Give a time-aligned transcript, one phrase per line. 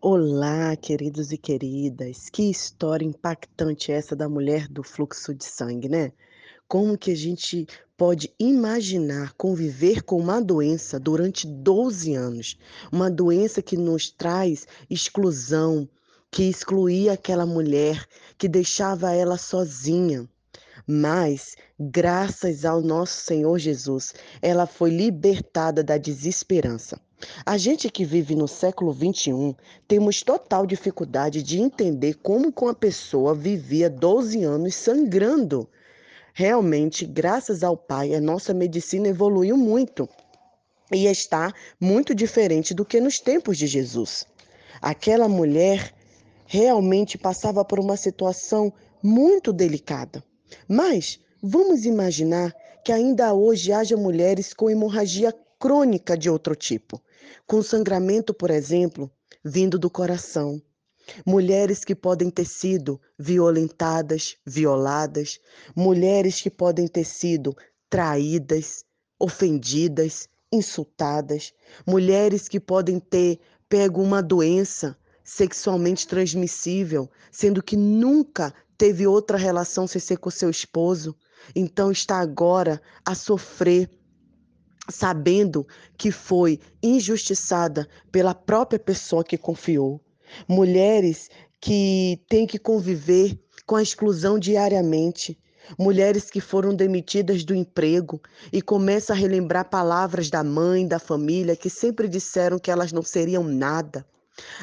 [0.00, 2.28] Olá, queridos e queridas.
[2.28, 6.12] Que história impactante essa da mulher do fluxo de sangue, né?
[6.66, 7.66] Como que a gente
[7.96, 12.58] pode imaginar conviver com uma doença durante 12 anos?
[12.90, 15.88] Uma doença que nos traz exclusão,
[16.30, 18.04] que excluía aquela mulher,
[18.36, 20.28] que deixava ela sozinha.
[20.84, 27.00] Mas, graças ao nosso Senhor Jesus, ela foi libertada da desesperança.
[27.44, 32.74] A gente que vive no século XXI temos total dificuldade de entender como que uma
[32.74, 35.68] pessoa vivia 12 anos sangrando.
[36.34, 40.08] Realmente, graças ao Pai, a nossa medicina evoluiu muito
[40.90, 44.26] e está muito diferente do que nos tempos de Jesus.
[44.80, 45.94] Aquela mulher
[46.46, 50.22] realmente passava por uma situação muito delicada.
[50.68, 57.00] Mas vamos imaginar que ainda hoje haja mulheres com hemorragia crônica de outro tipo,
[57.46, 59.10] com sangramento, por exemplo,
[59.44, 60.60] vindo do coração.
[61.26, 65.40] Mulheres que podem ter sido violentadas, violadas,
[65.74, 67.56] mulheres que podem ter sido
[67.90, 68.84] traídas,
[69.18, 71.52] ofendidas, insultadas,
[71.86, 79.86] mulheres que podem ter pego uma doença sexualmente transmissível, sendo que nunca teve outra relação
[79.86, 81.16] sem ser com seu esposo,
[81.54, 83.88] então está agora a sofrer
[84.90, 85.66] sabendo
[85.96, 90.00] que foi injustiçada pela própria pessoa que confiou.
[90.48, 91.28] Mulheres
[91.60, 95.38] que têm que conviver com a exclusão diariamente.
[95.78, 98.20] Mulheres que foram demitidas do emprego
[98.52, 103.02] e começam a relembrar palavras da mãe, da família, que sempre disseram que elas não
[103.02, 104.04] seriam nada.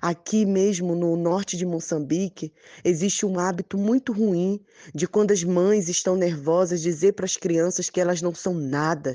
[0.00, 2.52] Aqui mesmo no norte de Moçambique,
[2.84, 4.60] existe um hábito muito ruim
[4.94, 9.12] de quando as mães estão nervosas dizer para as crianças que elas não são nada,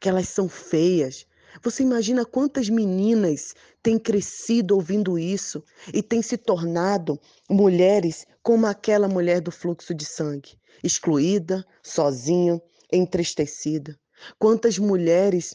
[0.00, 1.26] que elas são feias.
[1.62, 7.18] Você imagina quantas meninas têm crescido ouvindo isso e têm se tornado
[7.48, 12.60] mulheres como aquela mulher do fluxo de sangue, excluída, sozinha,
[12.92, 13.98] entristecida.
[14.38, 15.54] Quantas mulheres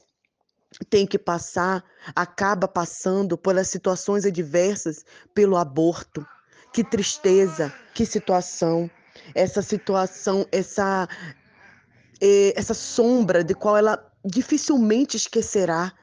[0.89, 1.83] têm que passar,
[2.15, 5.03] acaba passando pelas situações adversas,
[5.33, 6.25] pelo aborto.
[6.71, 8.89] Que tristeza, que situação.
[9.33, 11.07] Essa situação, essa
[12.21, 15.93] eh, essa sombra de qual ela dificilmente esquecerá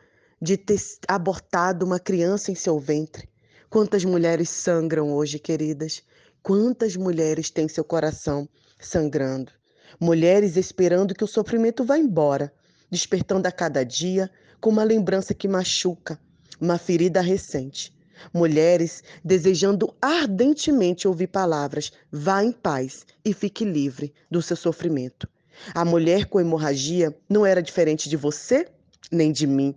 [0.40, 3.28] de ter abortado uma criança em seu ventre.
[3.68, 6.02] Quantas mulheres sangram hoje, queridas?
[6.42, 9.52] Quantas mulheres têm seu coração sangrando?
[9.98, 12.52] Mulheres esperando que o sofrimento vá embora,
[12.90, 16.18] despertando a cada dia com uma lembrança que machuca,
[16.60, 17.94] uma ferida recente.
[18.32, 25.28] Mulheres desejando ardentemente ouvir palavras: vá em paz e fique livre do seu sofrimento.
[25.74, 28.66] A mulher com hemorragia não era diferente de você
[29.10, 29.74] nem de mim.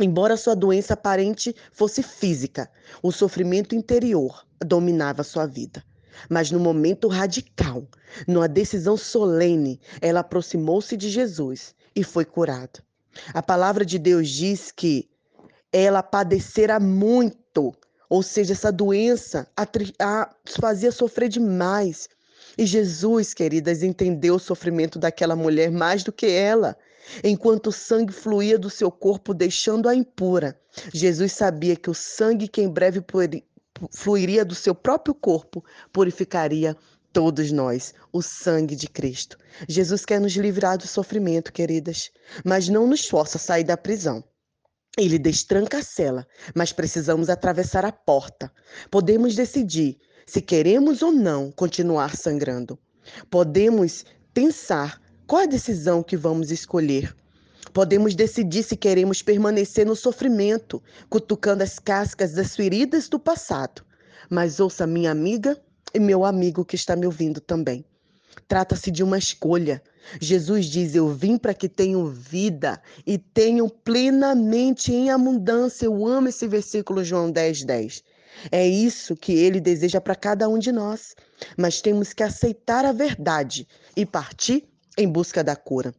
[0.00, 2.70] Embora sua doença aparente fosse física,
[3.02, 5.84] o sofrimento interior dominava sua vida.
[6.28, 7.86] Mas no momento radical,
[8.26, 12.82] numa decisão solene, ela aproximou-se de Jesus e foi curada.
[13.34, 15.08] A palavra de Deus diz que
[15.72, 17.74] ela padecera muito,
[18.08, 19.66] ou seja, essa doença a,
[20.00, 22.08] a fazia sofrer demais.
[22.56, 26.76] E Jesus, queridas, entendeu o sofrimento daquela mulher mais do que ela.
[27.24, 30.58] Enquanto o sangue fluía do seu corpo, deixando-a impura,
[30.92, 33.02] Jesus sabia que o sangue que em breve
[33.92, 36.76] fluiria do seu próprio corpo purificaria
[37.12, 39.38] todos nós, o sangue de Cristo.
[39.68, 42.10] Jesus quer nos livrar do sofrimento, queridas,
[42.44, 44.22] mas não nos força a sair da prisão.
[44.96, 48.52] Ele destranca a cela, mas precisamos atravessar a porta.
[48.90, 52.78] Podemos decidir se queremos ou não continuar sangrando.
[53.30, 57.16] Podemos pensar qual a decisão que vamos escolher.
[57.72, 63.82] Podemos decidir se queremos permanecer no sofrimento, cutucando as cascas das feridas do passado.
[64.28, 65.58] Mas ouça minha amiga
[65.94, 67.82] e meu amigo que está me ouvindo também.
[68.46, 69.82] Trata-se de uma escolha.
[70.20, 75.86] Jesus diz: Eu vim para que tenham vida e tenham plenamente em abundância.
[75.86, 78.04] Eu amo esse versículo, João 10, 10.
[78.50, 81.14] É isso que ele deseja para cada um de nós.
[81.56, 85.94] Mas temos que aceitar a verdade e partir em busca da cura.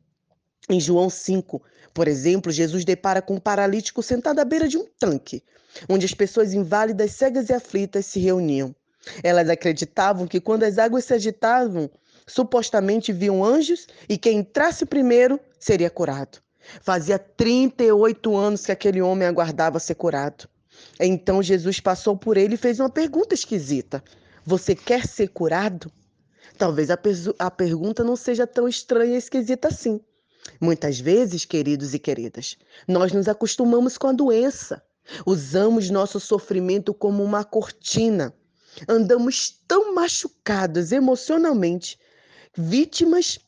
[0.69, 1.61] Em João 5,
[1.93, 5.43] por exemplo, Jesus depara com um paralítico sentado à beira de um tanque,
[5.87, 8.75] onde as pessoas inválidas, cegas e aflitas se reuniam.
[9.23, 11.89] Elas acreditavam que quando as águas se agitavam,
[12.27, 16.39] supostamente viam anjos e quem entrasse primeiro seria curado.
[16.81, 20.47] Fazia 38 anos que aquele homem aguardava ser curado.
[20.99, 24.03] Então Jesus passou por ele e fez uma pergunta esquisita:
[24.45, 25.91] Você quer ser curado?
[26.57, 26.99] Talvez a,
[27.39, 30.01] a pergunta não seja tão estranha e esquisita assim.
[30.59, 34.83] Muitas vezes, queridos e queridas, nós nos acostumamos com a doença.
[35.25, 38.33] Usamos nosso sofrimento como uma cortina.
[38.87, 41.97] Andamos tão machucados emocionalmente,
[42.55, 43.39] vítimas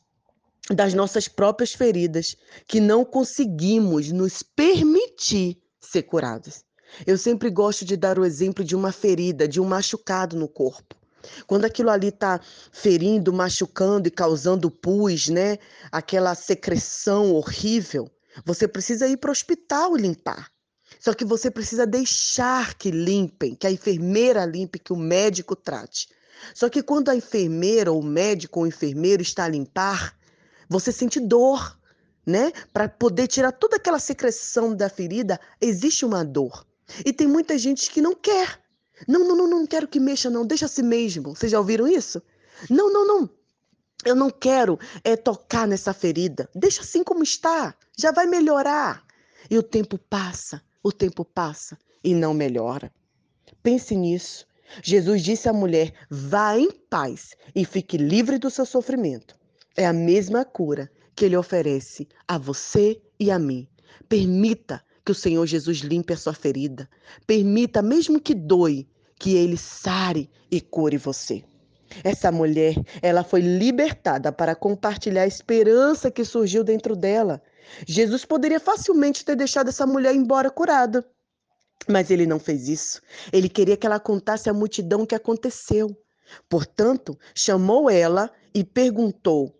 [0.70, 2.36] das nossas próprias feridas,
[2.66, 6.64] que não conseguimos nos permitir ser curados.
[7.06, 10.94] Eu sempre gosto de dar o exemplo de uma ferida, de um machucado no corpo.
[11.46, 12.40] Quando aquilo ali está
[12.72, 15.58] ferindo, machucando e causando pus, né?
[15.90, 18.10] Aquela secreção horrível,
[18.44, 20.50] você precisa ir para o hospital limpar.
[20.98, 26.08] Só que você precisa deixar que limpem, que a enfermeira limpe, que o médico trate.
[26.54, 30.16] Só que quando a enfermeira, ou o médico ou o enfermeiro está a limpar,
[30.68, 31.78] você sente dor,
[32.26, 32.52] né?
[32.72, 36.66] Para poder tirar toda aquela secreção da ferida, existe uma dor.
[37.04, 38.60] E tem muita gente que não quer.
[39.08, 40.46] Não, não, não, não quero que mexa, não.
[40.46, 41.34] Deixa assim mesmo.
[41.34, 42.22] Vocês já ouviram isso?
[42.68, 43.30] Não, não, não.
[44.04, 46.48] Eu não quero é, tocar nessa ferida.
[46.54, 47.74] Deixa assim como está.
[47.96, 49.04] Já vai melhorar.
[49.50, 52.92] E o tempo passa, o tempo passa e não melhora.
[53.62, 54.46] Pense nisso.
[54.82, 59.36] Jesus disse à mulher: vá em paz e fique livre do seu sofrimento.
[59.76, 63.68] É a mesma cura que ele oferece a você e a mim.
[64.08, 66.88] Permita que o Senhor Jesus limpe a sua ferida.
[67.26, 68.88] Permita, mesmo que doe,
[69.18, 71.44] que ele sare e cure você.
[72.02, 77.42] Essa mulher, ela foi libertada para compartilhar a esperança que surgiu dentro dela.
[77.86, 81.04] Jesus poderia facilmente ter deixado essa mulher embora curada.
[81.88, 83.02] Mas ele não fez isso.
[83.32, 85.96] Ele queria que ela contasse à multidão o que aconteceu.
[86.48, 89.54] Portanto, chamou ela e perguntou: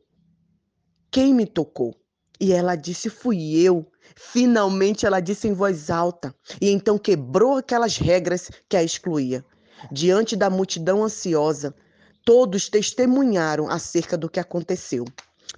[1.11, 1.95] Quem me tocou?
[2.41, 3.92] E ela disse: Fui eu.
[4.17, 9.44] Finalmente ela disse em voz alta, e então quebrou aquelas regras que a excluía.
[9.91, 11.75] Diante da multidão ansiosa,
[12.25, 15.05] todos testemunharam acerca do que aconteceu.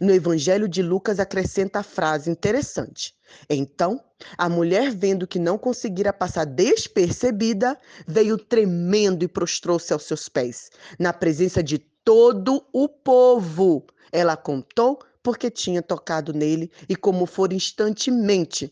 [0.01, 3.15] No Evangelho de Lucas acrescenta a frase interessante.
[3.49, 4.01] Então,
[4.37, 10.71] a mulher, vendo que não conseguira passar despercebida, veio tremendo e prostrou-se aos seus pés,
[10.99, 13.85] na presença de todo o povo.
[14.11, 18.71] Ela contou porque tinha tocado nele e como for instantemente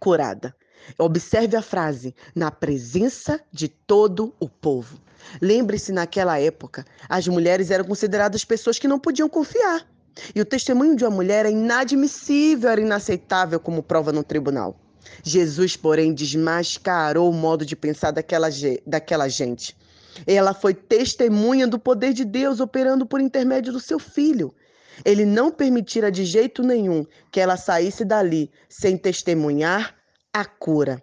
[0.00, 0.56] curada.
[0.98, 4.98] Observe a frase: na presença de todo o povo.
[5.40, 9.86] Lembre-se, naquela época, as mulheres eram consideradas pessoas que não podiam confiar.
[10.34, 14.80] E o testemunho de uma mulher é inadmissível, era inaceitável como prova no tribunal.
[15.22, 18.48] Jesus, porém, desmascarou o modo de pensar daquela,
[18.86, 19.76] daquela gente.
[20.26, 24.54] Ela foi testemunha do poder de Deus operando por intermédio do seu filho.
[25.04, 29.94] Ele não permitira de jeito nenhum que ela saísse dali sem testemunhar
[30.32, 31.02] a cura.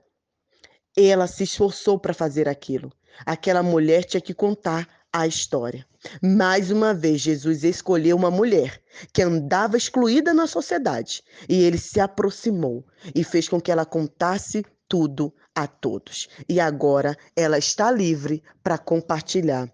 [0.98, 2.92] Ela se esforçou para fazer aquilo.
[3.26, 5.86] Aquela mulher tinha que contar a história.
[6.22, 8.82] Mais uma vez, Jesus escolheu uma mulher
[9.14, 14.66] que andava excluída na sociedade e ele se aproximou e fez com que ela contasse
[14.88, 16.28] tudo a todos.
[16.50, 19.72] E agora ela está livre para compartilhar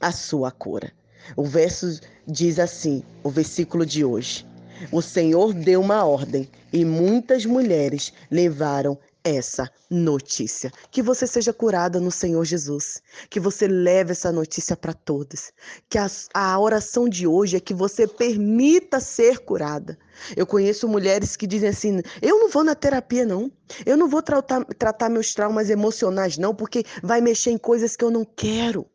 [0.00, 0.92] a sua cura.
[1.36, 4.46] O verso diz assim, o versículo de hoje:
[4.92, 10.72] O Senhor deu uma ordem e muitas mulheres levaram essa notícia.
[10.90, 13.02] Que você seja curada no Senhor Jesus.
[13.28, 15.52] Que você leve essa notícia para todos.
[15.88, 19.98] Que a, a, oração de hoje é que você permita ser curada.
[20.36, 23.50] Eu conheço mulheres que dizem assim: eu não vou na terapia, não.
[23.84, 28.04] Eu não vou tratar, tratar meus traumas emocionais, não, porque vai mexer em coisas que
[28.04, 28.86] eu não quero.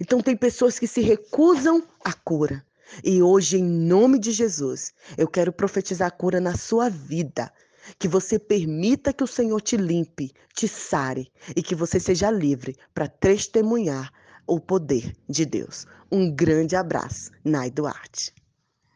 [0.00, 2.64] Então, tem pessoas que se recusam à cura.
[3.04, 7.52] E hoje, em nome de Jesus, eu quero profetizar a cura na sua vida.
[7.98, 12.76] Que você permita que o Senhor te limpe, te sare e que você seja livre
[12.92, 14.12] para testemunhar
[14.46, 15.86] o poder de Deus.
[16.10, 18.37] Um grande abraço, Nai Duarte.